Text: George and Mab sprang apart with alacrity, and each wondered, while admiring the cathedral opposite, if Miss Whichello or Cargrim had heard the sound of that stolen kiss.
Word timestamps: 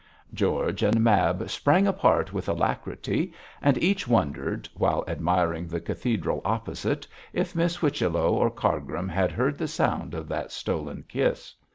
George 0.33 0.81
and 0.81 0.99
Mab 1.03 1.47
sprang 1.47 1.85
apart 1.85 2.33
with 2.33 2.49
alacrity, 2.49 3.33
and 3.61 3.77
each 3.77 4.07
wondered, 4.07 4.67
while 4.73 5.03
admiring 5.07 5.67
the 5.67 5.79
cathedral 5.79 6.41
opposite, 6.43 7.05
if 7.33 7.53
Miss 7.55 7.75
Whichello 7.75 8.33
or 8.33 8.49
Cargrim 8.49 9.09
had 9.09 9.31
heard 9.31 9.59
the 9.59 9.67
sound 9.67 10.15
of 10.15 10.27
that 10.27 10.51
stolen 10.51 11.03
kiss. 11.07 11.53